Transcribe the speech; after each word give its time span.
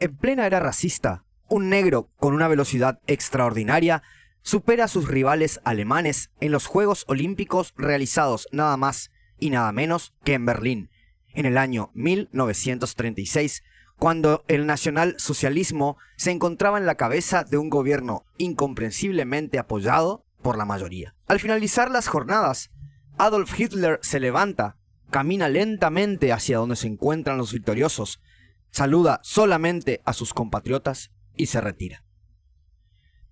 En 0.00 0.16
plena 0.16 0.46
era 0.46 0.60
racista, 0.60 1.24
un 1.46 1.68
negro 1.68 2.08
con 2.16 2.32
una 2.32 2.48
velocidad 2.48 3.00
extraordinaria 3.06 4.02
supera 4.40 4.84
a 4.84 4.88
sus 4.88 5.06
rivales 5.06 5.60
alemanes 5.62 6.30
en 6.40 6.52
los 6.52 6.64
Juegos 6.66 7.04
Olímpicos 7.06 7.74
realizados 7.76 8.48
nada 8.50 8.78
más 8.78 9.10
y 9.38 9.50
nada 9.50 9.70
menos 9.72 10.14
que 10.24 10.32
en 10.32 10.46
Berlín, 10.46 10.90
en 11.34 11.44
el 11.44 11.58
año 11.58 11.90
1936, 11.92 13.62
cuando 13.98 14.42
el 14.48 14.64
nacionalsocialismo 14.64 15.98
se 16.16 16.30
encontraba 16.30 16.78
en 16.78 16.86
la 16.86 16.94
cabeza 16.94 17.44
de 17.44 17.58
un 17.58 17.68
gobierno 17.68 18.24
incomprensiblemente 18.38 19.58
apoyado 19.58 20.24
por 20.40 20.56
la 20.56 20.64
mayoría. 20.64 21.14
Al 21.26 21.40
finalizar 21.40 21.90
las 21.90 22.08
jornadas, 22.08 22.70
Adolf 23.18 23.60
Hitler 23.60 23.98
se 24.00 24.18
levanta, 24.18 24.78
camina 25.10 25.50
lentamente 25.50 26.32
hacia 26.32 26.56
donde 26.56 26.76
se 26.76 26.86
encuentran 26.86 27.36
los 27.36 27.52
victoriosos, 27.52 28.22
saluda 28.70 29.20
solamente 29.22 30.00
a 30.04 30.12
sus 30.12 30.34
compatriotas 30.34 31.10
y 31.36 31.46
se 31.46 31.60
retira. 31.60 32.04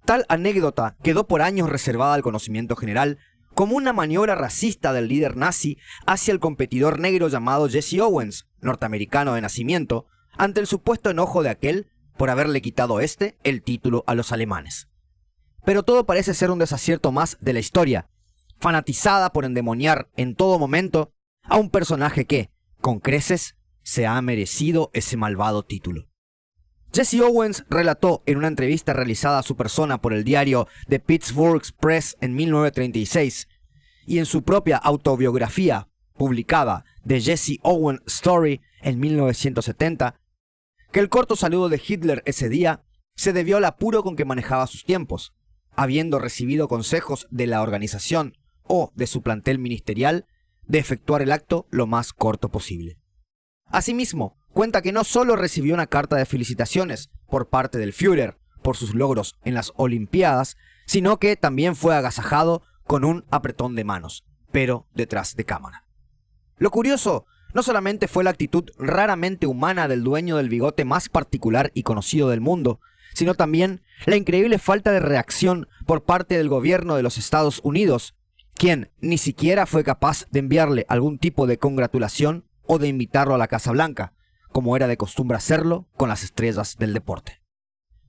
Tal 0.04 0.24
anécdota 0.28 0.96
quedó 1.02 1.26
por 1.26 1.42
años 1.42 1.68
reservada 1.68 2.14
al 2.14 2.22
conocimiento 2.22 2.76
general 2.76 3.18
como 3.54 3.76
una 3.76 3.92
maniobra 3.92 4.34
racista 4.34 4.92
del 4.92 5.08
líder 5.08 5.36
nazi 5.36 5.78
hacia 6.06 6.32
el 6.32 6.40
competidor 6.40 7.00
negro 7.00 7.28
llamado 7.28 7.68
Jesse 7.68 8.00
Owens, 8.00 8.46
norteamericano 8.60 9.34
de 9.34 9.40
nacimiento, 9.40 10.06
ante 10.36 10.60
el 10.60 10.66
supuesto 10.66 11.10
enojo 11.10 11.42
de 11.42 11.50
aquel 11.50 11.90
por 12.16 12.30
haberle 12.30 12.62
quitado 12.62 13.00
este 13.00 13.36
el 13.42 13.62
título 13.62 14.04
a 14.06 14.14
los 14.14 14.32
alemanes. 14.32 14.88
Pero 15.64 15.82
todo 15.82 16.06
parece 16.06 16.34
ser 16.34 16.50
un 16.50 16.58
desacierto 16.58 17.12
más 17.12 17.36
de 17.40 17.52
la 17.52 17.58
historia, 17.58 18.08
fanatizada 18.60 19.32
por 19.32 19.44
endemoniar 19.44 20.08
en 20.16 20.34
todo 20.34 20.58
momento 20.58 21.12
a 21.42 21.56
un 21.56 21.68
personaje 21.68 22.24
que, 22.24 22.50
con 22.80 23.00
creces, 23.00 23.56
se 23.88 24.06
ha 24.06 24.20
merecido 24.20 24.90
ese 24.92 25.16
malvado 25.16 25.62
título. 25.62 26.10
Jesse 26.92 27.22
Owens 27.22 27.64
relató 27.70 28.22
en 28.26 28.36
una 28.36 28.48
entrevista 28.48 28.92
realizada 28.92 29.38
a 29.38 29.42
su 29.42 29.56
persona 29.56 30.02
por 30.02 30.12
el 30.12 30.24
diario 30.24 30.68
The 30.90 31.00
Pittsburgh 31.00 31.62
Press 31.80 32.14
en 32.20 32.34
1936 32.34 33.48
y 34.04 34.18
en 34.18 34.26
su 34.26 34.42
propia 34.42 34.76
autobiografía 34.76 35.88
publicada 36.18 36.84
The 37.06 37.18
Jesse 37.18 37.60
Owens 37.62 38.02
Story 38.04 38.60
en 38.82 39.00
1970 39.00 40.20
que 40.92 41.00
el 41.00 41.08
corto 41.08 41.34
saludo 41.34 41.70
de 41.70 41.80
Hitler 41.82 42.22
ese 42.26 42.50
día 42.50 42.84
se 43.14 43.32
debió 43.32 43.56
al 43.56 43.64
apuro 43.64 44.02
con 44.02 44.16
que 44.16 44.26
manejaba 44.26 44.66
sus 44.66 44.84
tiempos, 44.84 45.32
habiendo 45.74 46.18
recibido 46.18 46.68
consejos 46.68 47.26
de 47.30 47.46
la 47.46 47.62
organización 47.62 48.36
o 48.64 48.92
de 48.96 49.06
su 49.06 49.22
plantel 49.22 49.58
ministerial 49.58 50.26
de 50.66 50.78
efectuar 50.78 51.22
el 51.22 51.32
acto 51.32 51.66
lo 51.70 51.86
más 51.86 52.12
corto 52.12 52.50
posible. 52.50 52.98
Asimismo, 53.70 54.36
cuenta 54.52 54.82
que 54.82 54.92
no 54.92 55.04
solo 55.04 55.36
recibió 55.36 55.74
una 55.74 55.86
carta 55.86 56.16
de 56.16 56.26
felicitaciones 56.26 57.10
por 57.28 57.48
parte 57.48 57.78
del 57.78 57.92
Führer 57.92 58.36
por 58.62 58.76
sus 58.76 58.94
logros 58.94 59.36
en 59.44 59.54
las 59.54 59.72
Olimpiadas, 59.76 60.56
sino 60.86 61.18
que 61.18 61.36
también 61.36 61.76
fue 61.76 61.94
agasajado 61.94 62.62
con 62.86 63.04
un 63.04 63.24
apretón 63.30 63.74
de 63.76 63.84
manos, 63.84 64.24
pero 64.50 64.86
detrás 64.94 65.36
de 65.36 65.44
cámara. 65.44 65.84
Lo 66.56 66.70
curioso 66.70 67.26
no 67.54 67.62
solamente 67.62 68.08
fue 68.08 68.24
la 68.24 68.30
actitud 68.30 68.70
raramente 68.78 69.46
humana 69.46 69.88
del 69.88 70.02
dueño 70.02 70.36
del 70.36 70.48
bigote 70.48 70.84
más 70.84 71.08
particular 71.08 71.70
y 71.74 71.82
conocido 71.82 72.28
del 72.28 72.40
mundo, 72.40 72.80
sino 73.14 73.34
también 73.34 73.82
la 74.06 74.16
increíble 74.16 74.58
falta 74.58 74.92
de 74.92 75.00
reacción 75.00 75.68
por 75.86 76.04
parte 76.04 76.36
del 76.36 76.48
gobierno 76.48 76.96
de 76.96 77.02
los 77.02 77.18
Estados 77.18 77.60
Unidos, 77.62 78.14
quien 78.54 78.90
ni 79.00 79.18
siquiera 79.18 79.66
fue 79.66 79.84
capaz 79.84 80.26
de 80.30 80.40
enviarle 80.40 80.84
algún 80.88 81.18
tipo 81.18 81.46
de 81.46 81.58
congratulación 81.58 82.44
o 82.68 82.78
de 82.78 82.86
invitarlo 82.86 83.34
a 83.34 83.38
la 83.38 83.48
Casa 83.48 83.72
Blanca, 83.72 84.12
como 84.52 84.76
era 84.76 84.86
de 84.86 84.96
costumbre 84.96 85.36
hacerlo 85.36 85.88
con 85.96 86.08
las 86.08 86.22
estrellas 86.22 86.76
del 86.78 86.94
deporte. 86.94 87.42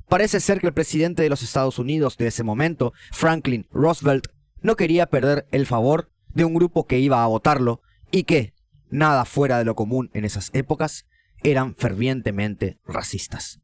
Parece 0.07 0.39
ser 0.39 0.59
que 0.59 0.67
el 0.67 0.73
presidente 0.73 1.23
de 1.23 1.29
los 1.29 1.41
Estados 1.41 1.79
Unidos 1.79 2.17
de 2.17 2.27
ese 2.27 2.43
momento, 2.43 2.93
Franklin 3.11 3.67
Roosevelt, 3.71 4.27
no 4.61 4.75
quería 4.75 5.07
perder 5.07 5.47
el 5.51 5.65
favor 5.65 6.11
de 6.33 6.45
un 6.45 6.53
grupo 6.53 6.85
que 6.85 6.99
iba 6.99 7.23
a 7.23 7.27
votarlo 7.27 7.81
y 8.11 8.23
que, 8.23 8.53
nada 8.89 9.25
fuera 9.25 9.57
de 9.57 9.65
lo 9.65 9.75
común 9.75 10.09
en 10.13 10.25
esas 10.25 10.49
épocas, 10.53 11.05
eran 11.43 11.75
fervientemente 11.75 12.79
racistas. 12.85 13.61